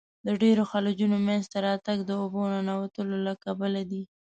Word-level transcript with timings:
د 0.27 0.29
ډیرو 0.41 0.63
خلیجونو 0.71 1.17
منځته 1.27 1.57
راتګ 1.67 1.97
د 2.05 2.11
اوبو 2.21 2.41
ننوتلو 2.53 3.17
له 3.27 3.33
کبله 3.43 3.81
دی. 3.91 4.03